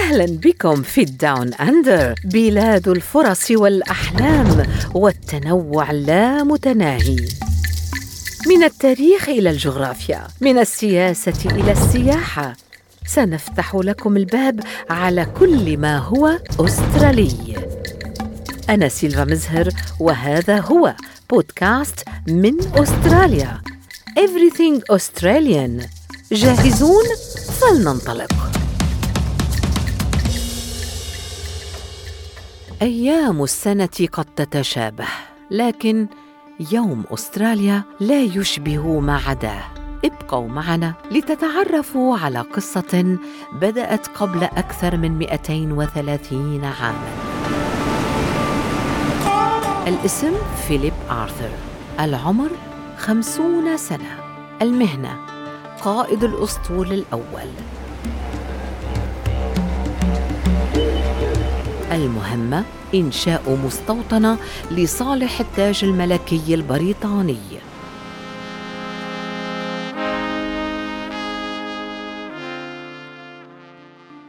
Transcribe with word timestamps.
أهلا 0.00 0.26
بكم 0.26 0.82
في 0.82 1.00
ال 1.00 1.11
Down 1.11 1.54
Under. 1.54 2.14
بلاد 2.24 2.88
الفرص 2.88 3.50
والأحلام 3.50 4.66
والتنوع 4.94 5.90
لا 5.90 6.42
متناهي. 6.44 7.16
من 8.46 8.64
التاريخ 8.64 9.28
إلى 9.28 9.50
الجغرافيا 9.50 10.28
من 10.40 10.58
السياسة 10.58 11.50
إلى 11.50 11.72
السياحة 11.72 12.56
سنفتح 13.06 13.74
لكم 13.74 14.16
الباب 14.16 14.60
على 14.90 15.24
كل 15.24 15.78
ما 15.78 15.98
هو 15.98 16.38
أسترالي. 16.60 17.56
أنا 18.70 18.88
سيلفا 18.88 19.24
مزهر 19.24 19.68
وهذا 20.00 20.60
هو 20.60 20.94
بودكاست 21.30 22.04
من 22.26 22.54
أستراليا. 22.74 23.60
Everything 24.18 24.96
Australian. 24.96 25.86
جاهزون؟ 26.32 27.04
فلننطلق. 27.60 28.61
أيام 32.82 33.42
السنة 33.42 34.08
قد 34.12 34.24
تتشابه 34.24 35.06
لكن 35.50 36.06
يوم 36.72 37.04
أستراليا 37.10 37.82
لا 38.00 38.22
يشبه 38.22 39.00
ما 39.00 39.16
عداه. 39.26 39.62
ابقوا 40.04 40.48
معنا 40.48 40.94
لتتعرفوا 41.10 42.18
على 42.18 42.40
قصة 42.40 43.18
بدأت 43.52 44.06
قبل 44.06 44.44
أكثر 44.44 44.96
من 44.96 45.18
230 45.18 46.64
عاما. 46.64 47.08
الاسم 49.86 50.32
فيليب 50.68 50.94
آرثر 51.10 51.50
العمر 52.00 52.50
خمسون 52.98 53.76
سنة 53.76 54.18
المهنة 54.62 55.16
قائد 55.80 56.24
الأسطول 56.24 56.92
الأول. 56.92 57.50
المهمة 61.92 62.64
إنشاء 62.94 63.58
مستوطنة 63.66 64.38
لصالح 64.70 65.40
التاج 65.40 65.84
الملكي 65.84 66.54
البريطاني 66.54 67.38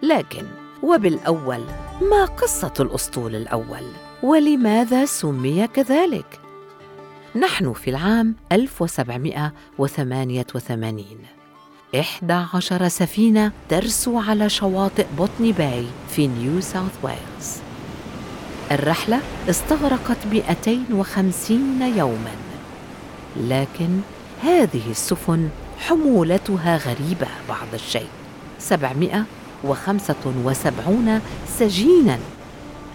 لكن 0.03 0.43
وبالأول 0.83 1.63
ما 2.11 2.25
قصة 2.25 2.73
الأسطول 2.79 3.35
الأول؟ 3.35 3.83
ولماذا 4.23 5.05
سمي 5.05 5.67
كذلك؟ 5.67 6.39
نحن 7.35 7.73
في 7.73 7.89
العام 7.89 8.35
1788 8.51 11.05
إحدى 11.99 12.45
عشر 12.53 12.87
سفينة 12.87 13.51
ترسو 13.69 14.19
على 14.19 14.49
شواطئ 14.49 15.05
بوتني 15.17 15.51
باي 15.51 15.85
في 16.09 16.27
نيو 16.27 16.61
ساوث 16.61 16.91
ويلز. 17.03 17.51
الرحلة 18.71 19.19
استغرقت 19.49 20.17
250 20.31 21.81
يوماً. 21.97 22.35
لكن 23.37 23.99
هذه 24.43 24.89
السفن 24.89 25.49
حمولتها 25.79 26.77
غريبة 26.77 27.27
بعض 27.49 27.67
الشيء. 27.73 28.07
775 28.59 31.21
سجيناً. 31.47 32.19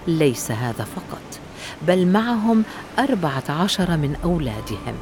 ليس 0.06 0.50
هذا 0.50 0.84
فقط 0.84 1.40
بل 1.86 2.06
معهم 2.06 2.64
أربعة 2.98 3.44
عشر 3.48 3.96
من 3.96 4.16
أولادهم. 4.24 4.94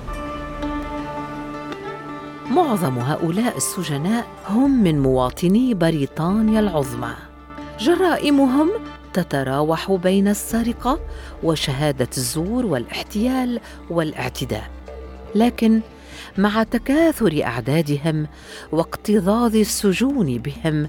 معظم 2.50 2.98
هؤلاء 2.98 3.56
السجناء 3.56 4.26
هم 4.48 4.82
من 4.82 5.00
مواطني 5.00 5.74
بريطانيا 5.74 6.60
العظمى. 6.60 7.14
جرائمهم 7.80 8.70
تتراوح 9.12 9.92
بين 9.92 10.28
السرقة 10.28 11.00
وشهادة 11.42 12.08
الزور 12.16 12.66
والاحتيال 12.66 13.60
والاعتداء. 13.90 14.70
لكن 15.34 15.80
مع 16.38 16.62
تكاثر 16.62 17.40
أعدادهم 17.44 18.26
واكتظاظ 18.72 19.56
السجون 19.56 20.38
بهم 20.38 20.88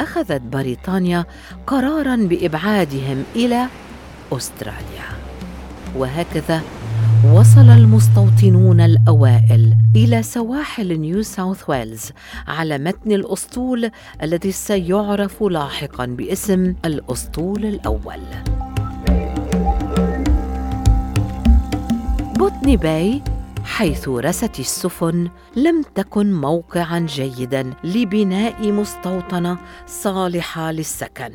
أخذت 0.00 0.42
بريطانيا 0.42 1.24
قرارا 1.66 2.16
بإبعادهم 2.16 3.24
إلى 3.36 3.66
أستراليا. 4.32 5.08
وهكذا 5.96 6.62
وصل 7.24 7.70
المستوطنون 7.70 8.80
الأوائل 8.80 9.76
إلى 9.96 10.22
سواحل 10.22 11.00
نيو 11.00 11.22
ساوث 11.22 11.70
ويلز 11.70 12.12
على 12.48 12.78
متن 12.78 13.12
الأسطول 13.12 13.90
الذي 14.22 14.52
سيعرف 14.52 15.42
لاحقا 15.42 16.06
باسم 16.06 16.74
الأسطول 16.84 17.64
الأول. 17.66 18.20
بوتني 22.38 22.76
باي 22.76 23.22
حيث 23.64 24.08
رست 24.08 24.60
السفن 24.60 25.28
لم 25.56 25.82
تكن 25.94 26.32
موقعا 26.32 26.98
جيدا 26.98 27.74
لبناء 27.84 28.72
مستوطنة 28.72 29.58
صالحة 29.86 30.72
للسكن 30.72 31.32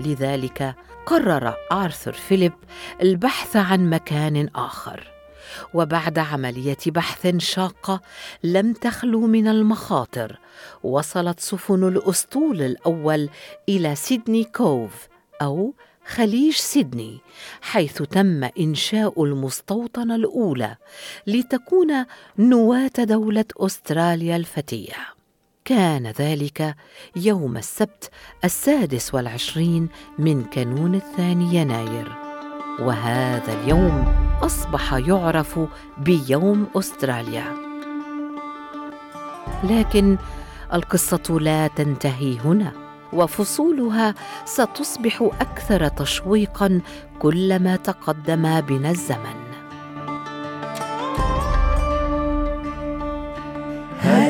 لذلك 0.00 0.74
قرر 1.08 1.54
آرثر 1.72 2.12
فيليب 2.12 2.52
البحث 3.02 3.56
عن 3.56 3.90
مكان 3.90 4.48
آخر. 4.56 5.12
وبعد 5.74 6.18
عملية 6.18 6.76
بحث 6.86 7.36
شاقة 7.36 8.00
لم 8.44 8.72
تخلو 8.72 9.26
من 9.26 9.48
المخاطر 9.48 10.38
وصلت 10.82 11.40
سفن 11.40 11.88
الأسطول 11.88 12.62
الأول 12.62 13.28
إلى 13.68 13.94
سيدني 13.94 14.44
كوف 14.44 15.08
أو 15.42 15.74
خليج 16.06 16.54
سيدني 16.54 17.18
حيث 17.60 18.02
تم 18.02 18.44
إنشاء 18.44 19.24
المستوطنة 19.24 20.14
الأولى 20.14 20.76
لتكون 21.26 22.04
نواة 22.38 22.92
دولة 22.98 23.44
أستراليا 23.56 24.36
الفتية. 24.36 25.17
كان 25.68 26.06
ذلك 26.06 26.74
يوم 27.16 27.56
السبت 27.56 28.10
السادس 28.44 29.14
والعشرين 29.14 29.88
من 30.18 30.44
كانون 30.44 30.94
الثاني 30.94 31.54
يناير. 31.54 32.12
وهذا 32.80 33.52
اليوم 33.52 34.14
أصبح 34.42 34.94
يعرف 34.94 35.60
بيوم 35.98 36.66
أستراليا. 36.76 37.44
لكن 39.64 40.18
القصة 40.72 41.38
لا 41.40 41.66
تنتهي 41.66 42.38
هنا 42.38 42.72
وفصولها 43.12 44.14
ستصبح 44.44 45.22
أكثر 45.40 45.88
تشويقا 45.88 46.80
كلما 47.18 47.76
تقدم 47.76 48.60
بنا 48.60 48.90
الزمن. 48.90 49.47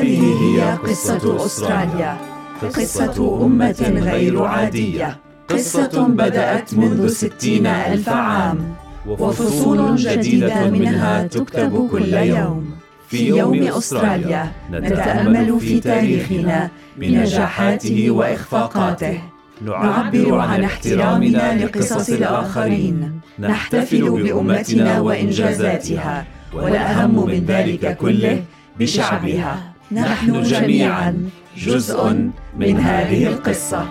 هذه 0.09 0.41
هي 0.43 0.77
قصة 0.77 1.45
أستراليا. 1.45 2.17
قصة 2.61 3.45
أمة 3.45 3.81
غير 3.95 4.43
عادية. 4.43 5.17
قصة 5.49 6.07
بدأت 6.07 6.73
منذ 6.73 7.07
ستين 7.07 7.67
ألف 7.67 8.09
عام. 8.09 8.73
وفصول 9.07 9.95
جديدة 9.95 10.69
منها 10.69 11.27
تكتب 11.27 11.89
كل 11.91 12.13
يوم. 12.13 12.69
في 13.07 13.27
يوم 13.27 13.63
أستراليا 13.63 14.51
نتأمل 14.71 15.59
في 15.59 15.79
تاريخنا 15.79 16.69
بنجاحاته 16.97 18.11
وإخفاقاته. 18.11 19.21
نعبر 19.65 20.39
عن 20.39 20.63
احترامنا 20.63 21.65
لقصص 21.65 22.09
الآخرين. 22.09 23.19
نحتفل 23.39 24.09
بأمتنا 24.23 24.99
وإنجازاتها. 24.99 26.25
والأهم 26.53 27.25
من 27.27 27.45
ذلك 27.47 27.97
كله 27.97 28.43
بشعبها. 28.79 29.68
نحن 29.91 30.43
جميعا 30.43 31.29
جزء 31.57 32.13
من 32.57 32.79
هذه 32.79 33.27
القصة. 33.27 33.89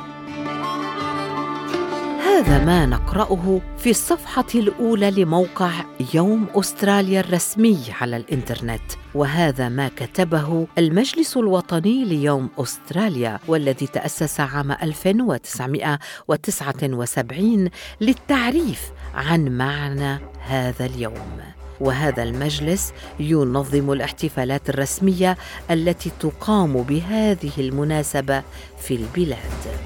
هذا 2.25 2.65
ما 2.65 2.87
نقرأه 2.87 3.61
في 3.79 3.91
الصفحة 3.91 4.45
الأولى 4.55 5.11
لموقع 5.11 5.71
يوم 6.15 6.47
أستراليا 6.55 7.21
الرسمي 7.21 7.79
على 8.01 8.17
الإنترنت 8.17 8.83
وهذا 9.15 9.69
ما 9.69 9.91
كتبه 9.97 10.67
المجلس 10.79 11.37
الوطني 11.37 12.05
ليوم 12.05 12.49
أستراليا 12.59 13.39
والذي 13.49 13.87
تأسس 13.87 14.41
عام 14.41 14.73
1979 14.73 17.71
للتعريف 18.01 18.81
عن 19.15 19.59
معنى 19.59 20.19
هذا 20.47 20.87
اليوم. 20.87 21.39
وهذا 21.81 22.23
المجلس 22.23 22.93
ينظم 23.21 23.93
الاحتفالات 23.93 24.71
الرسمية 24.71 25.37
التي 25.71 26.11
تقام 26.21 26.83
بهذه 26.83 27.51
المناسبة 27.59 28.43
في 28.81 28.95
البلاد. 28.95 29.79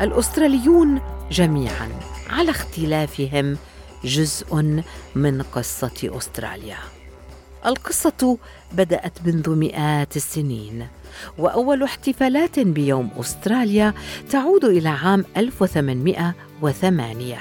الأستراليون 0.00 1.00
جميعا 1.30 1.88
على 2.30 2.50
اختلافهم 2.50 3.56
جزء 4.04 4.82
من 5.14 5.42
قصة 5.42 6.10
أستراليا. 6.16 6.76
القصة 7.66 8.38
بدأت 8.72 9.12
منذ 9.24 9.50
مئات 9.50 10.16
السنين 10.16 10.86
وأول 11.38 11.82
احتفالات 11.82 12.60
بيوم 12.60 13.10
أستراليا 13.20 13.94
تعود 14.30 14.64
إلى 14.64 14.88
عام 14.88 15.24
1808 15.36 17.40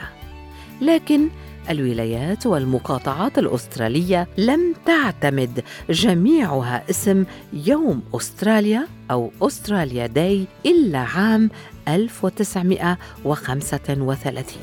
لكن 0.82 1.30
الولايات 1.70 2.46
والمقاطعات 2.46 3.38
الأسترالية 3.38 4.28
لم 4.38 4.74
تعتمد. 4.86 5.64
جميعها 5.90 6.84
اسم 6.90 7.26
يوم 7.54 8.02
أستراليا 8.14 8.88
أو 9.12 9.32
أستراليا 9.42 10.08
داي 10.08 10.46
إلا 10.66 11.00
عام 11.00 11.50
1935 11.88 14.58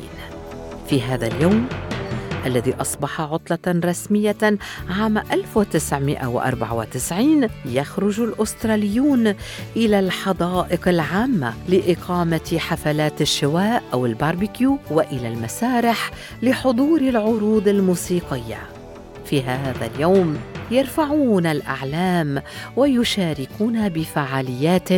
في 0.88 1.02
هذا 1.02 1.26
اليوم 1.26 1.68
الذي 2.46 2.74
أصبح 2.74 3.20
عطلة 3.20 3.80
رسمية 3.84 4.58
عام 4.90 5.18
1994 5.18 7.48
يخرج 7.64 8.20
الأستراليون 8.20 9.34
إلى 9.76 9.98
الحدائق 9.98 10.88
العامة 10.88 11.54
لإقامة 11.68 12.58
حفلات 12.58 13.20
الشواء 13.20 13.82
أو 13.92 14.06
الباربيكيو 14.06 14.78
وإلى 14.90 15.28
المسارح 15.28 16.10
لحضور 16.42 17.00
العروض 17.00 17.68
الموسيقية. 17.68 18.58
في 19.24 19.42
هذا 19.42 19.90
اليوم 19.94 20.38
يرفعون 20.70 21.46
الأعلام 21.46 22.42
ويشاركون 22.76 23.88
بفعاليات 23.88 24.88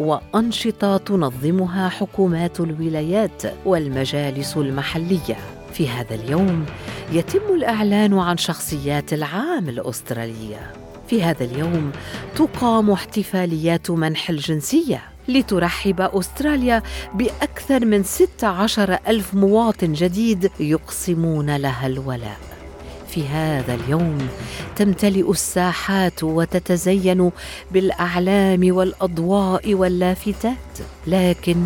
وأنشطة 0.00 0.96
تنظمها 0.96 1.88
حكومات 1.88 2.60
الولايات 2.60 3.42
والمجالس 3.64 4.56
المحلية. 4.56 5.36
في 5.74 5.88
هذا 5.88 6.14
اليوم 6.14 6.66
يتم 7.12 7.54
الإعلان 7.54 8.18
عن 8.18 8.36
شخصيات 8.36 9.12
العام 9.12 9.68
الأسترالية. 9.68 10.72
في 11.08 11.22
هذا 11.22 11.44
اليوم 11.44 11.92
تقام 12.36 12.90
احتفاليات 12.90 13.90
منح 13.90 14.30
الجنسية 14.30 15.02
لترحب 15.28 16.00
أستراليا 16.00 16.82
بأكثر 17.14 17.84
من 17.84 18.02
16 18.02 18.98
ألف 19.08 19.34
مواطن 19.34 19.92
جديد 19.92 20.50
يقسمون 20.60 21.56
لها 21.56 21.86
الولاء. 21.86 22.38
في 23.08 23.28
هذا 23.28 23.74
اليوم 23.74 24.18
تمتلئ 24.76 25.30
الساحات 25.30 26.24
وتتزين 26.24 27.30
بالأعلام 27.72 28.74
والأضواء 28.76 29.74
واللافتات. 29.74 30.78
لكن 31.06 31.56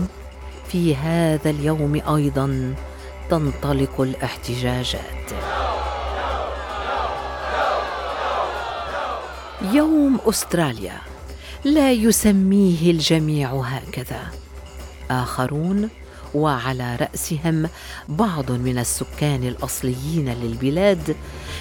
في 0.68 0.96
هذا 0.96 1.50
اليوم 1.50 2.00
أيضا 2.14 2.74
تنطلق 3.30 4.00
الاحتجاجات. 4.00 5.30
يوم 9.72 10.18
أستراليا. 10.26 10.96
لا 11.64 11.92
يسميه 11.92 12.90
الجميع 12.90 13.50
هكذا. 13.60 14.20
آخرون 15.10 15.88
وعلى 16.34 16.96
رأسهم 16.96 17.68
بعض 18.08 18.52
من 18.52 18.78
السكان 18.78 19.42
الأصليين 19.42 20.28
للبلاد 20.28 21.16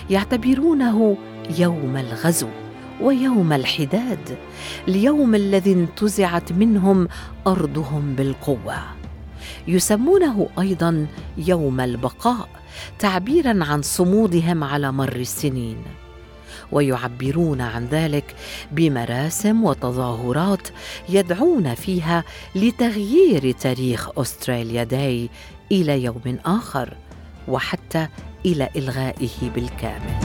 يعتبرونه 0.10 1.18
يوم 1.58 1.98
الغزو 1.98 2.50
ويوم 3.02 3.54
الحداد 3.54 4.38
اليوم 4.88 5.36
الذي 5.36 5.74
انتزعت 5.74 6.52
منهم 6.52 7.08
أرضهم 7.48 8.16
بالقوة. 8.16 8.78
يسمونه 9.68 10.50
أيضا 10.60 11.08
يوم 11.38 11.80
البقاء 11.82 12.50
تعبيرا 13.00 13.64
عن 13.64 13.82
صمودهم 13.82 14.64
على 14.64 14.92
مر 14.92 15.16
السنين. 15.16 15.78
ويعبرون 16.72 17.62
عن 17.62 17.86
ذلك 17.86 18.36
بمراسم 18.72 19.64
وتظاهرات 19.64 20.68
يدعون 21.10 21.76
فيها 21.76 22.24
لتغيير 22.56 23.52
تاريخ 23.52 24.10
أستراليا 24.18 24.84
داي 24.84 25.30
إلى 25.72 26.04
يوم 26.04 26.38
آخر 26.46 26.94
وحتى 27.48 28.08
إلى 28.46 28.70
إلغائه 28.76 29.50
بالكامل. 29.56 30.16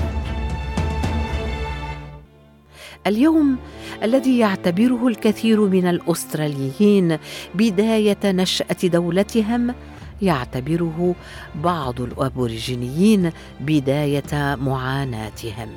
اليوم 3.07 3.57
الذي 4.03 4.39
يعتبره 4.39 5.09
الكثير 5.09 5.61
من 5.61 5.87
الأستراليين 5.87 7.19
بداية 7.55 8.19
نشأة 8.25 8.77
دولتهم 8.85 9.75
يعتبره 10.23 11.15
بعض 11.55 12.01
الأبوريجينيين 12.01 13.33
بداية 13.61 14.55
معاناتهم. 14.55 15.69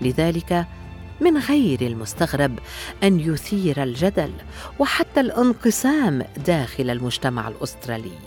لذلك 0.00 0.66
من 1.20 1.38
غير 1.38 1.80
المستغرب 1.80 2.58
أن 3.02 3.20
يثير 3.20 3.82
الجدل 3.82 4.30
وحتى 4.78 5.20
الانقسام 5.20 6.22
داخل 6.46 6.90
المجتمع 6.90 7.48
الأسترالي. 7.48 8.18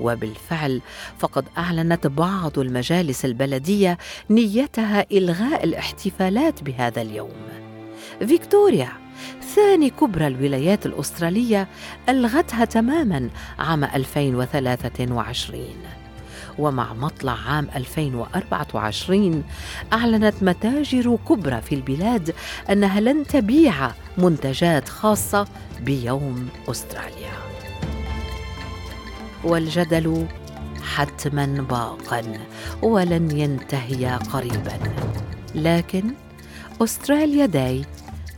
وبالفعل 0.00 0.80
فقد 1.18 1.44
أعلنت 1.58 2.06
بعض 2.06 2.58
المجالس 2.58 3.24
البلدية 3.24 3.98
نيتها 4.30 5.06
إلغاء 5.12 5.64
الاحتفالات 5.64 6.62
بهذا 6.62 7.02
اليوم. 7.02 7.63
فيكتوريا 8.18 8.88
ثاني 9.54 9.90
كبرى 9.90 10.26
الولايات 10.26 10.86
الأسترالية 10.86 11.68
ألغتها 12.08 12.64
تماما 12.64 13.30
عام 13.58 13.84
2023 13.84 15.64
ومع 16.58 16.92
مطلع 16.92 17.36
عام 17.48 17.68
2024 17.76 19.44
أعلنت 19.92 20.34
متاجر 20.42 21.18
كبرى 21.28 21.60
في 21.60 21.74
البلاد 21.74 22.34
أنها 22.70 23.00
لن 23.00 23.26
تبيع 23.26 23.90
منتجات 24.18 24.88
خاصة 24.88 25.46
بيوم 25.80 26.48
أستراليا. 26.68 27.32
والجدل 29.44 30.26
حتما 30.82 31.46
باقا 31.46 32.22
ولن 32.82 33.38
ينتهي 33.38 34.18
قريبا. 34.32 34.78
لكن 35.54 36.04
أستراليا 36.82 37.46
داي 37.46 37.84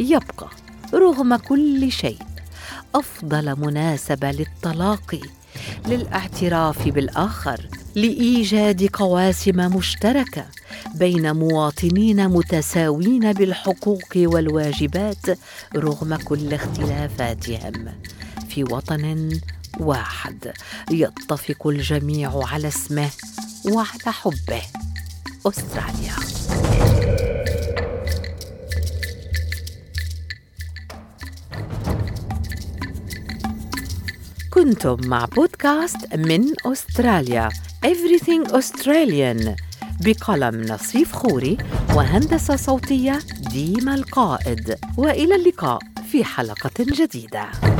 يبقى 0.00 0.48
رغم 0.94 1.36
كل 1.36 1.92
شيء 1.92 2.18
أفضل 2.94 3.60
مناسبة 3.60 4.30
للتلاقي 4.30 5.20
للاعتراف 5.86 6.88
بالآخر 6.88 7.68
لإيجاد 7.94 8.88
قواسم 8.92 9.76
مشتركة 9.76 10.46
بين 10.94 11.32
مواطنين 11.36 12.28
متساوين 12.28 13.32
بالحقوق 13.32 14.12
والواجبات 14.16 15.38
رغم 15.76 16.16
كل 16.16 16.54
اختلافاتهم 16.54 17.72
في 18.48 18.64
وطن 18.64 19.40
واحد. 19.80 20.52
يتفق 20.90 21.66
الجميع 21.66 22.42
على 22.46 22.68
اسمه 22.68 23.10
وعلى 23.64 24.12
حبه. 24.12 24.62
أستراليا. 25.46 26.35
كنتم 34.66 35.08
مع 35.08 35.24
بودكاست 35.24 36.14
من 36.14 36.44
أستراليا 36.66 37.48
Everything 37.86 38.50
Australian 38.50 39.50
بقلم 40.00 40.62
نصيف 40.68 41.12
خوري 41.12 41.58
وهندسة 41.94 42.56
صوتية 42.56 43.18
ديما 43.52 43.94
القائد. 43.94 44.78
وإلى 44.96 45.34
اللقاء 45.34 45.78
في 46.12 46.24
حلقة 46.24 46.70
جديدة. 46.80 47.75